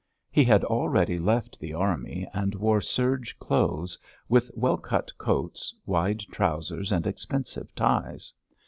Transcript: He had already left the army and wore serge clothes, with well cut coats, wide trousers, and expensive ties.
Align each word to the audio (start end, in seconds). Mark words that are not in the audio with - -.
He 0.31 0.43
had 0.43 0.63
already 0.63 1.19
left 1.19 1.59
the 1.59 1.75
army 1.75 2.27
and 2.33 2.55
wore 2.55 2.81
serge 2.81 3.37
clothes, 3.37 3.99
with 4.27 4.49
well 4.55 4.77
cut 4.77 5.15
coats, 5.19 5.75
wide 5.85 6.21
trousers, 6.21 6.91
and 6.91 7.05
expensive 7.05 7.75
ties. 7.75 8.33